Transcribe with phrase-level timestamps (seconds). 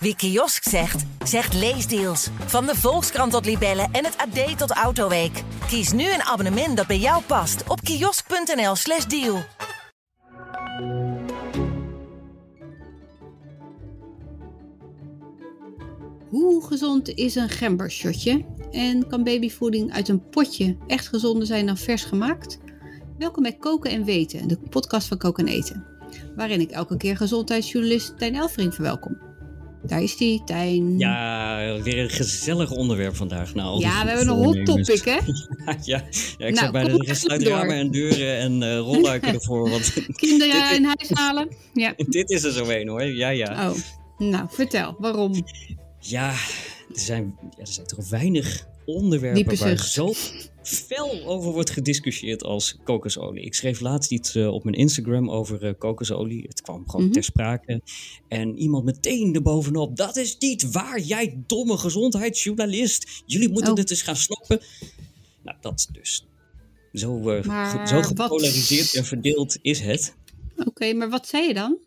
[0.00, 2.28] Wie kiosk zegt, zegt leesdeals.
[2.46, 5.42] Van de Volkskrant tot Libellen en het AD tot Autoweek.
[5.66, 9.42] Kies nu een abonnement dat bij jou past op kiosk.nl/slash deal.
[16.28, 18.44] Hoe gezond is een gembershotje?
[18.70, 22.58] En kan babyvoeding uit een potje echt gezonder zijn dan vers gemaakt?
[23.18, 25.86] Welkom bij Koken en Weten, de podcast van Koken en Eten.
[26.36, 29.27] Waarin ik elke keer gezondheidsjournalist Tijn Elfring verwelkom.
[29.88, 30.98] Daar is die, Tijn.
[30.98, 33.54] Ja, weer een gezellig onderwerp vandaag.
[33.54, 35.18] Nou, ja, we hebben een hot topic, hè?
[35.82, 36.02] ja,
[36.38, 39.70] ja, ik nou, bij de sluit ramen en deuren en uh, rolluiken ervoor.
[39.70, 41.48] Want Kinderen in huis halen.
[41.72, 41.94] Ja.
[41.96, 43.04] dit is er zo een, hoor.
[43.04, 43.70] Ja, ja.
[43.70, 43.76] Oh,
[44.18, 44.96] nou, vertel.
[44.98, 45.44] Waarom?
[45.98, 46.30] Ja,
[46.94, 50.12] er zijn, ja, er zijn toch weinig onderwerpen waar zo
[50.62, 53.44] fel over wordt gediscussieerd als kokosolie.
[53.44, 56.44] Ik schreef laatst iets uh, op mijn Instagram over uh, kokosolie.
[56.48, 57.12] Het kwam gewoon mm -hmm.
[57.12, 57.82] ter sprake.
[58.28, 59.96] En iemand meteen erbovenop.
[59.96, 63.22] Dat is niet waar, jij domme gezondheidsjournalist.
[63.26, 63.76] Jullie moeten oh.
[63.76, 64.60] dit eens gaan snappen.
[65.42, 66.26] Nou, dat dus.
[66.92, 68.94] Zo, uh, maar zo gepolariseerd wat...
[68.94, 70.16] en verdeeld is het.
[70.56, 71.78] Oké, okay, maar wat zei je dan?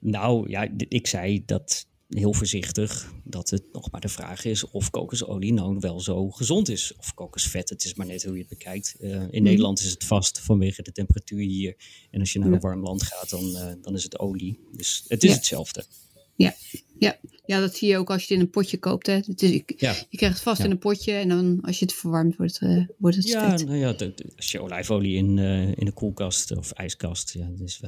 [0.00, 4.90] Nou ja, ik zei dat heel voorzichtig dat het nog maar de vraag is of
[4.90, 6.92] kokosolie nou wel zo gezond is.
[6.98, 8.96] Of kokosvet, het is maar net hoe je het bekijkt.
[9.00, 9.42] Uh, in mm.
[9.42, 11.76] Nederland is het vast vanwege de temperatuur hier.
[12.10, 12.54] En als je naar ja.
[12.54, 14.58] een warm land gaat, dan, uh, dan is het olie.
[14.76, 15.36] Dus het is ja.
[15.36, 15.84] hetzelfde.
[16.42, 16.54] Ja.
[16.98, 17.18] Ja.
[17.46, 19.06] ja, dat zie je ook als je het in een potje koopt.
[19.06, 19.12] Hè.
[19.12, 19.94] Het is, ja.
[20.08, 22.70] Je krijgt het vast in een potje en dan als je het verwarmt wordt het,
[22.70, 26.56] uh, wordt het Ja, nou ja, de, de, als je olijfolie in, in een koelkast
[26.56, 27.80] of ijskast, ja, dus,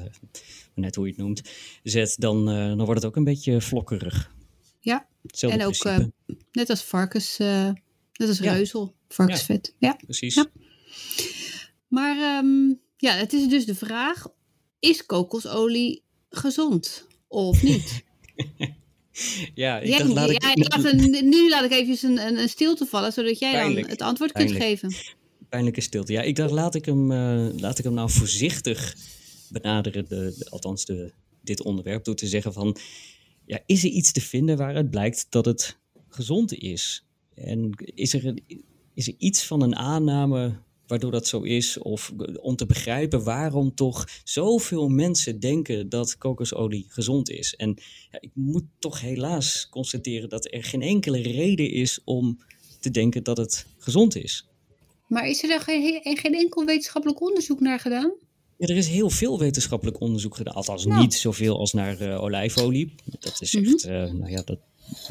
[0.75, 1.43] net hoe je het noemt,
[1.83, 4.33] zet, dan, dan wordt het ook een beetje vlokkerig.
[4.81, 5.99] Ja, Hetzelfde en ook uh,
[6.53, 7.71] net als varkens, uh,
[8.13, 8.53] net als ja.
[8.53, 9.75] reuzel, varkensvet.
[9.79, 10.35] Ja, precies.
[10.35, 10.47] Ja.
[11.89, 14.27] Maar um, ja, het is dus de vraag,
[14.79, 18.03] is kokosolie gezond of niet?
[19.55, 20.43] ja, ik dacht, laat ik...
[20.43, 23.81] Ja, nu laat ik even een, een, een stilte vallen, zodat jij Pijnlijk.
[23.81, 24.59] dan het antwoord Pijnlijk.
[24.59, 25.17] kunt geven.
[25.49, 26.13] Pijnlijke stilte.
[26.13, 28.97] Ja, ik dacht, laat ik hem, uh, laat ik hem nou voorzichtig
[29.49, 32.77] benaderen, de, de, althans de, dit onderwerp, door te zeggen van
[33.47, 35.79] ja, is er iets te vinden waaruit blijkt dat het
[36.09, 37.05] gezond is?
[37.35, 38.35] En is er,
[38.95, 41.79] is er iets van een aanname waardoor dat zo is?
[41.79, 47.55] Of om te begrijpen waarom toch zoveel mensen denken dat kokosolie gezond is?
[47.55, 47.79] En
[48.11, 52.39] ja, ik moet toch helaas constateren dat er geen enkele reden is om
[52.81, 54.47] te denken dat het gezond is.
[55.07, 58.13] Maar is er daar geen, geen enkel wetenschappelijk onderzoek naar gedaan?
[58.57, 60.55] Ja, er is heel veel wetenschappelijk onderzoek gedaan.
[60.55, 61.01] Althans, nou.
[61.01, 62.95] niet zoveel als naar uh, olijfolie.
[63.21, 64.05] Dat is echt, mm -hmm.
[64.05, 64.59] uh, nou ja, dat,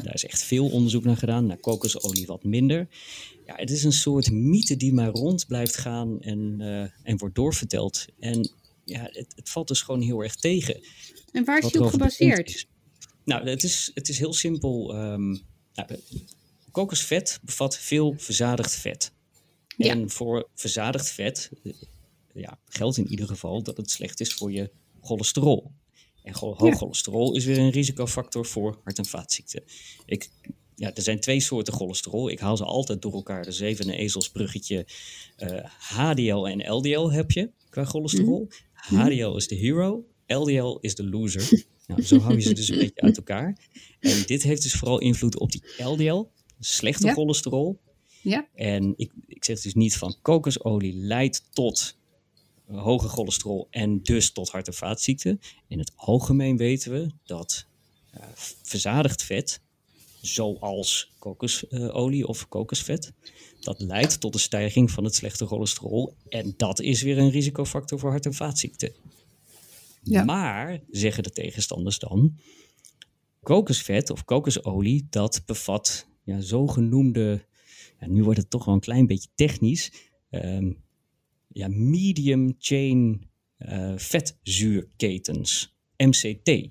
[0.02, 1.46] daar is echt veel onderzoek naar gedaan.
[1.46, 2.88] Naar kokosolie wat minder.
[3.46, 7.34] Ja, het is een soort mythe die maar rond blijft gaan en, uh, en wordt
[7.34, 8.06] doorverteld.
[8.18, 8.50] En
[8.84, 10.80] ja, het, het, valt dus gewoon heel erg tegen.
[11.32, 12.66] En waar is die op gebaseerd?
[13.24, 14.94] Nou, het is, het is heel simpel.
[14.94, 15.40] Um,
[15.74, 15.88] nou,
[16.70, 19.12] kokosvet bevat veel verzadigd vet.
[19.76, 19.90] Ja.
[19.90, 21.50] En voor verzadigd vet
[22.34, 24.70] ja, geldt in ieder geval dat het slecht is voor je
[25.00, 25.72] cholesterol.
[26.22, 29.62] En hoog cholesterol is weer een risicofactor voor hart- en vaatziekten.
[30.06, 30.30] Ik,
[30.74, 32.30] ja, er zijn twee soorten cholesterol.
[32.30, 33.44] Ik haal ze altijd door elkaar.
[33.44, 34.86] De zevende ezelsbruggetje.
[35.38, 38.48] Uh, HDL en LDL heb je qua cholesterol.
[38.88, 38.98] Mm.
[38.98, 41.64] HDL is de hero, LDL is de loser.
[41.86, 43.58] nou, zo hou je ze dus een beetje uit elkaar.
[44.00, 46.24] En dit heeft dus vooral invloed op die LDL,
[46.58, 47.12] slechte ja.
[47.12, 47.80] cholesterol.
[48.22, 48.48] Ja.
[48.54, 51.96] En ik, ik zeg dus niet van kokosolie leidt tot
[52.74, 55.40] hoge cholesterol en dus tot hart- en vaatziekten.
[55.68, 57.66] In het algemeen weten we dat
[58.16, 58.22] uh,
[58.62, 59.60] verzadigd vet,
[60.20, 63.12] zoals kokosolie of kokosvet,
[63.60, 66.14] dat leidt tot een stijging van het slechte cholesterol.
[66.28, 68.92] En dat is weer een risicofactor voor hart- en vaatziekten.
[70.02, 70.24] Ja.
[70.24, 72.38] Maar, zeggen de tegenstanders dan,
[73.42, 77.44] kokosvet of kokosolie, dat bevat ja, zogenoemde,
[78.00, 79.92] ja, nu wordt het toch wel een klein beetje technisch,
[80.30, 80.82] um,
[81.52, 86.68] ja, medium chain uh, vetzuurketens, MCT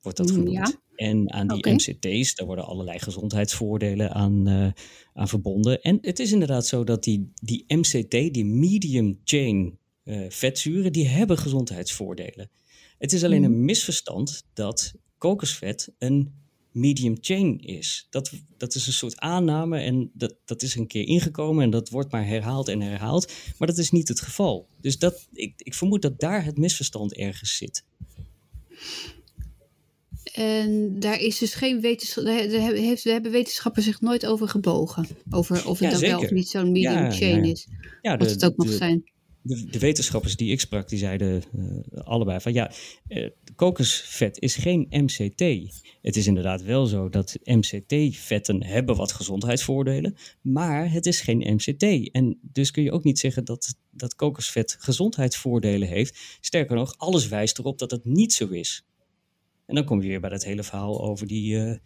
[0.00, 0.52] wordt dat genoemd.
[0.52, 0.72] Ja.
[0.96, 1.72] En aan die okay.
[1.72, 4.70] MCT's, daar worden allerlei gezondheidsvoordelen aan, uh,
[5.12, 5.82] aan verbonden.
[5.82, 11.08] En het is inderdaad zo dat die, die MCT, die medium chain uh, vetzuren, die
[11.08, 12.50] hebben gezondheidsvoordelen.
[12.98, 16.39] Het is alleen een misverstand dat kokosvet een
[16.72, 18.06] medium chain is.
[18.10, 21.88] Dat, dat is een soort aanname en dat, dat is een keer ingekomen en dat
[21.88, 23.32] wordt maar herhaald en herhaald.
[23.58, 24.68] Maar dat is niet het geval.
[24.80, 27.84] Dus dat, ik, ik vermoed dat daar het misverstand ergens zit.
[30.34, 35.06] En daar is dus geen wetenschap, daar heeft, daar hebben wetenschappers zich nooit over gebogen.
[35.30, 37.66] Over of het ja, dan wel of niet zo'n medium ja, chain is.
[38.02, 39.10] Ja, de, Wat het ook mag de, zijn.
[39.42, 42.72] De, de, wetenschappers die ik sprak, die zeiden uh, allebei van ja,
[43.08, 45.40] uh, kokosvet is geen MCT.
[46.02, 52.10] Het is inderdaad wel zo dat MCT-vetten hebben wat gezondheidsvoordelen, maar het is geen MCT.
[52.10, 56.18] En dus kun je ook niet zeggen dat, dat kokosvet gezondheidsvoordelen heeft.
[56.40, 58.84] Sterker nog, alles wijst erop dat het niet zo is.
[59.66, 61.76] En dan kom je weer bij dat hele verhaal over die, uh,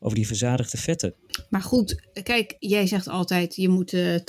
[0.00, 1.14] over die verzadigde vetten.
[1.50, 4.20] Maar goed, kijk, jij zegt altijd je moet uh, 80-20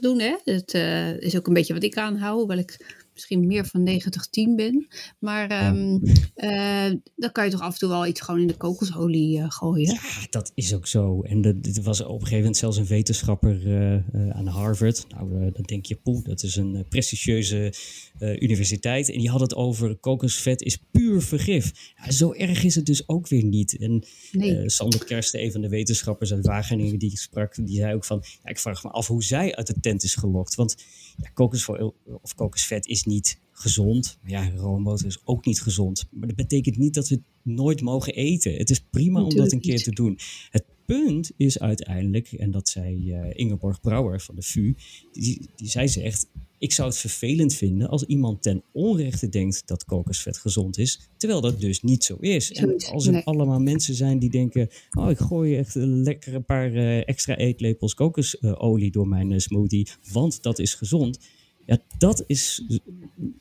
[0.00, 0.20] doen.
[0.20, 0.36] Hè?
[0.44, 4.54] Dat uh, is ook een beetje wat ik aanhoud, hoewel ik misschien meer van 90-10
[4.56, 4.86] ben.
[5.18, 5.68] Maar ja.
[5.68, 6.00] um,
[6.36, 9.44] uh, dan kan je toch af en toe wel iets gewoon in de kokosolie uh,
[9.48, 9.92] gooien.
[9.92, 11.22] Ja, dat is ook zo.
[11.22, 15.06] En er was op een gegeven moment zelfs een wetenschapper uh, aan Harvard.
[15.08, 17.74] Nou, dan denk je, poeh, dat is een prestigieuze
[18.20, 19.10] universiteit.
[19.10, 21.72] En die had het over kokosvet is puur vergif.
[21.96, 23.78] Ja, zo erg is het dus ook weer niet.
[23.78, 24.70] En nee.
[24.70, 28.22] Sander Kersten, een van de wetenschappers uit Wageningen die ik sprak, die zei ook van,
[28.42, 30.54] ja, ik vraag me af hoe zij uit de tent is gelokt.
[30.54, 30.84] Want
[31.16, 31.92] ja, kokosvet
[32.22, 34.18] of kokosvet is niet gezond.
[34.24, 36.06] Ja, roomboter is ook niet gezond.
[36.10, 37.24] Maar dat betekent niet dat we het
[37.54, 38.54] nooit mogen eten.
[38.54, 39.84] Het is prima Natuurlijk om dat een keer niet.
[39.84, 40.18] te doen.
[40.50, 44.74] Het punt is uiteindelijk, en dat zei uh, Ingeborg Brouwer van de VU,
[45.12, 46.26] die, die zij zegt,
[46.58, 51.40] ik zou het vervelend vinden als iemand ten onrechte denkt dat kokosvet gezond is, terwijl
[51.40, 52.52] dat dus niet zo is.
[52.52, 53.24] En als er nee.
[53.24, 54.68] allemaal mensen zijn die denken,
[54.98, 60.42] oh ik gooi echt een paar uh, extra eetlepels kokosolie door mijn uh, smoothie, want
[60.42, 61.18] dat is gezond.
[61.66, 62.64] Ja, dat is,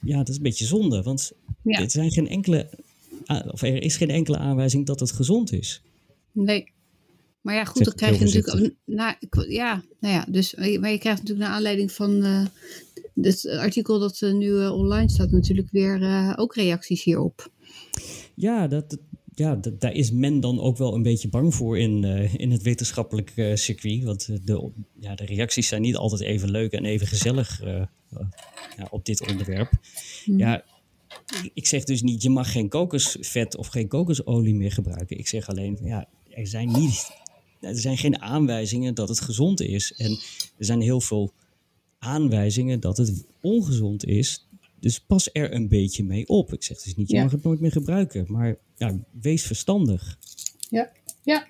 [0.02, 1.32] ja, dat is een beetje zonde, want
[1.62, 1.80] ja.
[1.80, 2.70] er, zijn geen enkele,
[3.52, 5.82] of er is geen enkele aanwijzing dat het gezond is.
[6.32, 6.74] Nee.
[7.42, 8.76] Maar ja, goed, dan krijg je natuurlijk.
[8.86, 9.18] Na,
[9.48, 12.46] ja, nou ja, dus, maar je krijgt natuurlijk naar aanleiding van uh,
[13.22, 17.52] het artikel dat uh, nu uh, online staat, natuurlijk weer ook reacties hierop.
[18.36, 18.98] Ja, dat,
[19.36, 22.04] ja, daar is men dan ook wel een beetje bang voor in,
[22.38, 24.04] in het wetenschappelijk circuit.
[24.04, 27.62] Want de, ja, de reacties zijn niet altijd even leuk en even gezellig
[28.78, 29.72] ja, op dit onderwerp.
[30.24, 30.40] Hmm.
[30.40, 30.64] Ja,
[31.54, 35.18] ik zeg dus niet, je mag geen kokosvet of geen kokosolie meer gebruiken.
[35.18, 37.24] Ik zeg alleen, ja, er zijn niet
[37.66, 39.94] er zijn geen aanwijzingen dat het gezond is.
[39.94, 40.12] En
[40.58, 41.34] er zijn heel veel
[42.00, 44.48] aanwijzingen dat het ongezond is.
[44.80, 46.54] Dus pas er een beetje mee op.
[46.54, 47.24] Ik zeg dus niet, je ja.
[47.24, 48.26] mag het nooit meer gebruiken.
[48.28, 50.18] Maar ja, wees verstandig.
[50.70, 50.92] Ja,
[51.24, 51.48] ja.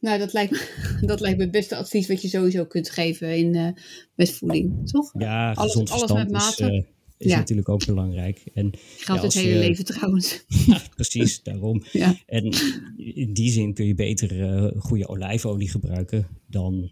[0.00, 3.36] Nou, dat lijkt, me, dat lijkt me het beste advies wat je sowieso kunt geven
[3.36, 3.68] in, uh,
[4.14, 5.12] met voeding, toch?
[5.18, 6.64] Ja, gezond alles, verstand alles met mate.
[6.64, 6.84] is, uh,
[7.18, 7.38] is ja.
[7.38, 8.42] natuurlijk ook belangrijk.
[8.54, 10.44] En, Geldt ja, het hele je, leven trouwens.
[10.66, 11.82] Ja, precies, daarom.
[12.26, 12.52] En
[12.96, 16.90] in die zin kun je beter uh, goede olijfolie gebruiken dan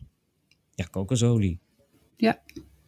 [0.74, 1.60] ja, kokosolie.
[2.16, 2.42] Ja.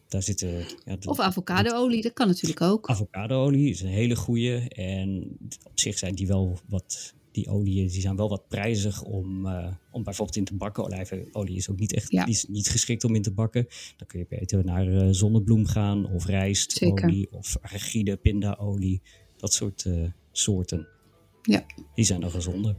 [0.08, 2.88] Daar zitten, ja, of avocadoolie, dat kan natuurlijk ook.
[2.88, 4.68] Avocadoolie is een hele goede.
[4.68, 9.46] En op zich zijn die wel wat die oliën die zijn wel wat prijzig om,
[9.46, 10.84] uh, om bijvoorbeeld in te bakken.
[10.84, 12.26] Olijfolie is ook niet echt ja.
[12.26, 13.66] is niet geschikt om in te bakken.
[13.96, 19.02] Dan kun je beter naar uh, zonnebloem gaan of rijstolie of arachide, pindaolie.
[19.36, 20.88] Dat soort uh, soorten.
[21.42, 21.66] Ja.
[21.94, 22.76] Die zijn dan gezonder.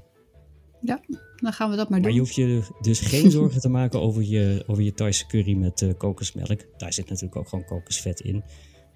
[0.81, 1.02] Ja,
[1.36, 2.02] dan gaan we dat maar, maar doen.
[2.02, 5.54] Maar je hoeft je dus geen zorgen te maken over je, over je Thaise curry
[5.54, 6.66] met uh, kokosmelk.
[6.78, 8.44] Daar zit natuurlijk ook gewoon kokosvet in.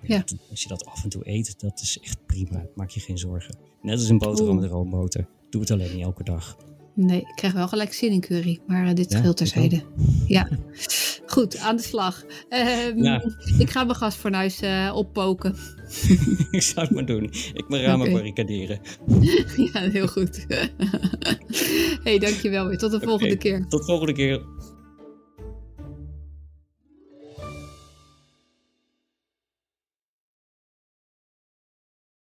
[0.01, 0.23] Ja.
[0.49, 2.65] Als je dat af en toe eet, dat is echt prima.
[2.75, 3.57] Maak je geen zorgen.
[3.81, 5.27] Net als een boterham met roomboter.
[5.49, 6.57] Doe het alleen niet elke dag.
[6.95, 9.83] Nee, ik krijg wel gelijk zin in curry, maar uh, dit ja, scheelt terzijde.
[10.27, 10.49] Ja,
[11.33, 12.23] goed, aan de slag.
[12.49, 13.23] Um, ja.
[13.57, 15.55] Ik ga mijn gasfornuis uh, oppoken.
[16.51, 17.23] ik zou het maar doen.
[17.53, 18.13] Ik mijn ramen okay.
[18.13, 18.79] barricaderen.
[19.73, 20.45] ja, heel goed.
[22.03, 22.77] hey, dankjewel weer.
[22.77, 23.51] Tot de volgende okay.
[23.51, 23.65] keer.
[23.69, 24.41] Tot de volgende keer.